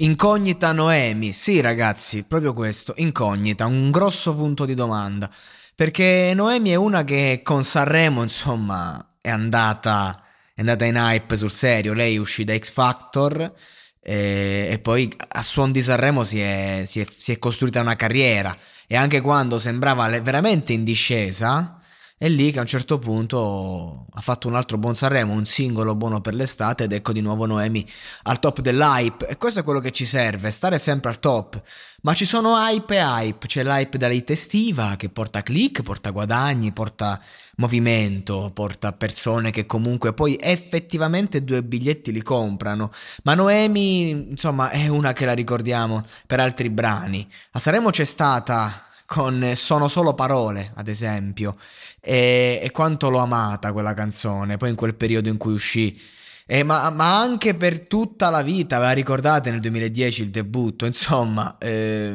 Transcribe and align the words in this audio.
Incognita 0.00 0.70
Noemi, 0.70 1.32
sì 1.32 1.60
ragazzi, 1.60 2.22
proprio 2.22 2.52
questo, 2.52 2.94
incognita, 2.98 3.66
un 3.66 3.90
grosso 3.90 4.32
punto 4.32 4.64
di 4.64 4.74
domanda. 4.74 5.28
Perché 5.74 6.30
Noemi 6.36 6.70
è 6.70 6.76
una 6.76 7.02
che 7.02 7.40
con 7.42 7.64
Sanremo, 7.64 8.22
insomma, 8.22 9.14
è 9.20 9.28
andata, 9.28 10.22
è 10.54 10.60
andata 10.60 10.84
in 10.84 10.94
hype 10.94 11.36
sul 11.36 11.50
serio. 11.50 11.94
Lei 11.94 12.16
uscì 12.16 12.44
da 12.44 12.56
X 12.56 12.70
Factor 12.70 13.52
e, 14.00 14.68
e 14.70 14.78
poi 14.78 15.12
a 15.30 15.42
suon 15.42 15.72
di 15.72 15.82
Sanremo 15.82 16.22
si 16.22 16.38
è, 16.38 16.84
si, 16.86 17.00
è, 17.00 17.06
si 17.16 17.32
è 17.32 17.38
costruita 17.40 17.80
una 17.80 17.96
carriera. 17.96 18.56
E 18.86 18.94
anche 18.94 19.20
quando 19.20 19.58
sembrava 19.58 20.06
veramente 20.20 20.72
in 20.72 20.84
discesa, 20.84 21.77
è 22.18 22.28
lì 22.28 22.50
che 22.50 22.58
a 22.58 22.62
un 22.62 22.66
certo 22.66 22.98
punto 22.98 24.06
ha 24.12 24.20
fatto 24.20 24.48
un 24.48 24.56
altro 24.56 24.76
buon 24.76 24.96
Sanremo, 24.96 25.32
un 25.32 25.46
singolo 25.46 25.94
buono 25.94 26.20
per 26.20 26.34
l'estate 26.34 26.84
ed 26.84 26.92
ecco 26.92 27.12
di 27.12 27.20
nuovo 27.20 27.46
Noemi 27.46 27.86
al 28.24 28.40
top 28.40 28.60
dell'hype. 28.60 29.28
E 29.28 29.36
questo 29.36 29.60
è 29.60 29.62
quello 29.62 29.78
che 29.78 29.92
ci 29.92 30.04
serve, 30.04 30.50
stare 30.50 30.78
sempre 30.78 31.10
al 31.10 31.20
top. 31.20 31.62
Ma 32.02 32.14
ci 32.14 32.24
sono 32.24 32.56
hype 32.56 32.96
e 32.96 32.98
hype, 32.98 33.46
c'è 33.46 33.62
l'hype 33.62 33.98
della 33.98 34.12
hit 34.12 34.30
estiva 34.30 34.96
che 34.96 35.10
porta 35.10 35.44
click, 35.44 35.82
porta 35.82 36.10
guadagni, 36.10 36.72
porta 36.72 37.20
movimento, 37.58 38.50
porta 38.52 38.92
persone 38.92 39.52
che 39.52 39.64
comunque 39.64 40.12
poi 40.12 40.36
effettivamente 40.40 41.44
due 41.44 41.62
biglietti 41.62 42.10
li 42.10 42.22
comprano. 42.22 42.90
Ma 43.22 43.34
Noemi, 43.34 44.10
insomma, 44.10 44.70
è 44.70 44.88
una 44.88 45.12
che 45.12 45.24
la 45.24 45.34
ricordiamo 45.34 46.02
per 46.26 46.40
altri 46.40 46.68
brani. 46.68 47.28
A 47.52 47.60
Sanremo 47.60 47.90
c'è 47.90 48.04
stata 48.04 48.87
con 49.08 49.52
Sono 49.54 49.88
solo 49.88 50.12
parole, 50.12 50.70
ad 50.74 50.86
esempio, 50.86 51.56
e, 51.98 52.60
e 52.62 52.70
quanto 52.70 53.08
l'ho 53.08 53.20
amata 53.20 53.72
quella 53.72 53.94
canzone, 53.94 54.58
poi 54.58 54.68
in 54.68 54.76
quel 54.76 54.96
periodo 54.96 55.30
in 55.30 55.38
cui 55.38 55.54
uscì. 55.54 55.98
Eh, 56.44 56.62
ma, 56.62 56.90
ma, 56.90 57.18
anche 57.18 57.54
per 57.54 57.86
tutta 57.86 58.28
la 58.28 58.42
vita, 58.42 58.78
ve 58.78 58.84
la 58.84 58.92
ricordate 58.92 59.50
nel 59.50 59.60
2010 59.60 60.22
il 60.22 60.30
debutto, 60.30 60.84
insomma, 60.84 61.56
eh, 61.58 62.14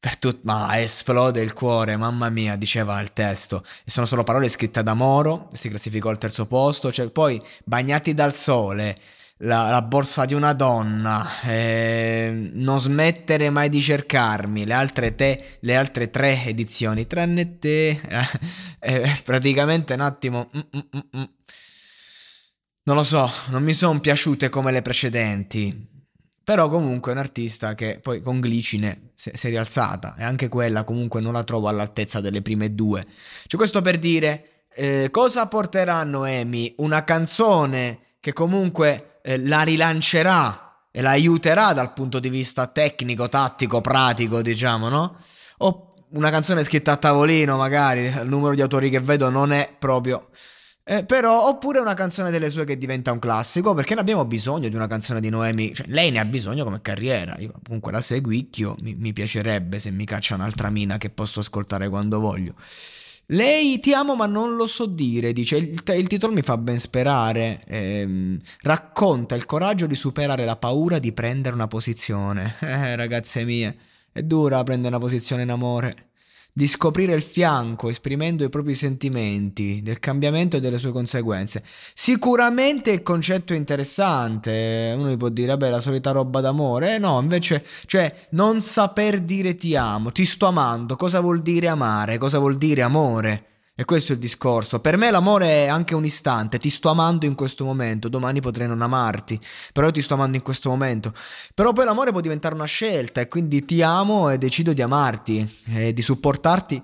per 0.00 0.16
tut- 0.16 0.40
ma 0.44 0.80
esplode 0.80 1.42
il 1.42 1.52
cuore, 1.52 1.98
mamma 1.98 2.30
mia, 2.30 2.56
diceva 2.56 2.98
il 3.00 3.12
testo. 3.12 3.62
E 3.84 3.90
sono 3.90 4.06
solo 4.06 4.24
parole 4.24 4.48
scritte 4.48 4.82
da 4.82 4.94
Moro, 4.94 5.48
si 5.52 5.68
classificò 5.68 6.08
al 6.08 6.18
terzo 6.18 6.46
posto, 6.46 6.90
cioè 6.90 7.10
poi 7.10 7.40
Bagnati 7.64 8.14
dal 8.14 8.34
sole, 8.34 8.96
la, 9.38 9.70
la, 9.70 9.82
borsa 9.82 10.24
di 10.24 10.34
una 10.34 10.54
donna, 10.54 11.40
eh, 11.42 12.50
non 12.54 12.80
smettere 12.80 13.50
mai 13.50 13.68
di 13.68 13.80
cercarmi, 13.80 14.64
le 14.64 14.74
altre, 14.74 15.14
te, 15.14 15.58
le 15.60 15.76
altre 15.76 16.10
tre 16.10 16.44
edizioni, 16.44 17.06
tranne 17.06 17.58
te, 17.58 18.00
eh, 18.80 19.20
praticamente 19.24 19.92
un 19.92 20.00
attimo... 20.00 20.48
Mm, 20.56 20.60
mm, 20.60 20.80
mm, 20.96 21.20
mm, 21.20 21.24
non 22.84 22.94
lo 22.96 23.04
so, 23.04 23.28
non 23.48 23.64
mi 23.64 23.72
sono 23.72 23.98
piaciute 23.98 24.48
come 24.48 24.70
le 24.70 24.80
precedenti. 24.80 25.94
Però 26.44 26.68
comunque 26.68 27.10
è 27.10 27.14
un 27.14 27.20
artista 27.20 27.74
che 27.74 27.98
poi 28.00 28.22
con 28.22 28.38
Glicine 28.38 29.10
si 29.14 29.30
è 29.30 29.48
rialzata 29.48 30.14
e 30.16 30.22
anche 30.22 30.46
quella 30.46 30.84
comunque 30.84 31.20
non 31.20 31.32
la 31.32 31.42
trovo 31.42 31.66
all'altezza 31.66 32.20
delle 32.20 32.42
prime 32.42 32.72
due. 32.72 33.04
Cioè 33.46 33.58
questo 33.58 33.82
per 33.82 33.98
dire 33.98 34.66
eh, 34.72 35.08
cosa 35.10 35.48
porterà 35.48 36.04
Noemi? 36.04 36.72
Una 36.76 37.02
canzone 37.02 38.14
che 38.20 38.32
comunque 38.32 39.15
eh, 39.26 39.44
la 39.44 39.62
rilancerà 39.62 40.86
e 40.92 41.02
la 41.02 41.10
aiuterà 41.10 41.72
dal 41.72 41.92
punto 41.92 42.20
di 42.20 42.30
vista 42.30 42.68
tecnico, 42.68 43.28
tattico, 43.28 43.80
pratico, 43.80 44.40
diciamo, 44.40 44.88
no? 44.88 45.16
O 45.58 45.94
una 46.10 46.30
canzone 46.30 46.62
scritta 46.62 46.92
a 46.92 46.96
tavolino, 46.96 47.56
magari, 47.56 48.02
il 48.02 48.22
numero 48.26 48.54
di 48.54 48.62
autori 48.62 48.88
che 48.88 49.00
vedo 49.00 49.28
non 49.28 49.52
è 49.52 49.74
proprio... 49.76 50.28
Eh, 50.88 51.04
però, 51.04 51.48
oppure 51.48 51.80
una 51.80 51.94
canzone 51.94 52.30
delle 52.30 52.48
sue 52.48 52.64
che 52.64 52.78
diventa 52.78 53.10
un 53.10 53.18
classico, 53.18 53.74
perché 53.74 53.94
ne 53.96 54.02
abbiamo 54.02 54.24
bisogno 54.24 54.68
di 54.68 54.76
una 54.76 54.86
canzone 54.86 55.18
di 55.18 55.28
Noemi, 55.28 55.74
cioè 55.74 55.86
lei 55.88 56.12
ne 56.12 56.20
ha 56.20 56.24
bisogno 56.24 56.62
come 56.62 56.80
carriera, 56.80 57.34
io 57.38 57.52
comunque 57.64 57.90
la 57.90 58.00
seguicchio, 58.00 58.76
mi, 58.82 58.94
mi 58.94 59.12
piacerebbe 59.12 59.80
se 59.80 59.90
mi 59.90 60.04
caccia 60.04 60.36
un'altra 60.36 60.70
mina 60.70 60.96
che 60.96 61.10
posso 61.10 61.40
ascoltare 61.40 61.88
quando 61.88 62.20
voglio. 62.20 62.54
Lei 63.30 63.80
ti 63.80 63.92
amo 63.92 64.14
ma 64.14 64.26
non 64.26 64.54
lo 64.54 64.66
so 64.68 64.86
dire, 64.86 65.32
dice, 65.32 65.56
il, 65.56 65.82
il 65.84 66.06
titolo 66.06 66.32
mi 66.32 66.42
fa 66.42 66.56
ben 66.58 66.78
sperare, 66.78 67.60
ehm, 67.66 68.38
racconta 68.62 69.34
il 69.34 69.46
coraggio 69.46 69.86
di 69.86 69.96
superare 69.96 70.44
la 70.44 70.56
paura 70.56 71.00
di 71.00 71.12
prendere 71.12 71.54
una 71.54 71.66
posizione. 71.66 72.54
Eh, 72.66 72.94
ragazze 72.94 73.44
mie, 73.44 73.76
è 74.12 74.22
dura 74.22 74.62
prendere 74.62 74.94
una 74.94 75.04
posizione 75.04 75.42
in 75.42 75.50
amore 75.50 76.10
di 76.56 76.68
scoprire 76.68 77.12
il 77.12 77.20
fianco 77.20 77.90
esprimendo 77.90 78.42
i 78.42 78.48
propri 78.48 78.72
sentimenti, 78.72 79.82
del 79.82 79.98
cambiamento 79.98 80.56
e 80.56 80.60
delle 80.60 80.78
sue 80.78 80.90
conseguenze. 80.90 81.62
Sicuramente 81.92 82.92
il 82.92 83.02
concetto 83.02 83.52
è 83.52 83.56
interessante, 83.56 84.94
uno 84.96 85.14
può 85.18 85.28
dire, 85.28 85.48
vabbè, 85.48 85.68
la 85.68 85.80
solita 85.80 86.12
roba 86.12 86.40
d'amore, 86.40 86.94
eh 86.94 86.98
no, 86.98 87.20
invece, 87.20 87.62
cioè, 87.84 88.10
non 88.30 88.62
saper 88.62 89.20
dire 89.20 89.54
ti 89.56 89.76
amo, 89.76 90.10
ti 90.10 90.24
sto 90.24 90.46
amando, 90.46 90.96
cosa 90.96 91.20
vuol 91.20 91.42
dire 91.42 91.68
amare, 91.68 92.16
cosa 92.16 92.38
vuol 92.38 92.56
dire 92.56 92.80
amore? 92.80 93.55
E 93.78 93.84
questo 93.84 94.12
è 94.12 94.14
il 94.14 94.20
discorso. 94.22 94.80
Per 94.80 94.96
me 94.96 95.10
l'amore 95.10 95.64
è 95.64 95.66
anche 95.66 95.94
un 95.94 96.06
istante. 96.06 96.56
Ti 96.56 96.70
sto 96.70 96.88
amando 96.88 97.26
in 97.26 97.34
questo 97.34 97.66
momento. 97.66 98.08
Domani 98.08 98.40
potrei 98.40 98.66
non 98.66 98.80
amarti. 98.80 99.38
Però 99.70 99.88
io 99.88 99.92
ti 99.92 100.00
sto 100.00 100.14
amando 100.14 100.38
in 100.38 100.42
questo 100.42 100.70
momento. 100.70 101.12
Però 101.54 101.74
poi 101.74 101.84
l'amore 101.84 102.10
può 102.10 102.22
diventare 102.22 102.54
una 102.54 102.64
scelta. 102.64 103.20
E 103.20 103.28
quindi 103.28 103.66
ti 103.66 103.82
amo 103.82 104.30
e 104.30 104.38
decido 104.38 104.72
di 104.72 104.80
amarti. 104.80 105.60
E 105.66 105.92
di 105.92 106.00
supportarti 106.00 106.82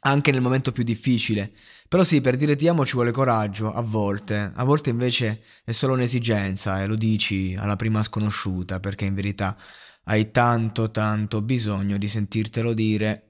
anche 0.00 0.30
nel 0.30 0.42
momento 0.42 0.72
più 0.72 0.82
difficile. 0.82 1.52
Però 1.88 2.04
sì, 2.04 2.20
per 2.20 2.36
dire 2.36 2.54
ti 2.54 2.68
amo 2.68 2.84
ci 2.84 2.92
vuole 2.92 3.10
coraggio, 3.10 3.72
a 3.72 3.80
volte. 3.80 4.52
A 4.54 4.64
volte 4.64 4.90
invece 4.90 5.40
è 5.64 5.72
solo 5.72 5.94
un'esigenza 5.94 6.82
e 6.82 6.86
lo 6.86 6.96
dici 6.96 7.56
alla 7.58 7.76
prima 7.76 8.02
sconosciuta 8.02 8.78
perché 8.78 9.06
in 9.06 9.14
verità 9.14 9.56
hai 10.04 10.30
tanto 10.30 10.90
tanto 10.90 11.40
bisogno 11.40 11.96
di 11.96 12.08
sentirtelo 12.08 12.74
dire 12.74 13.27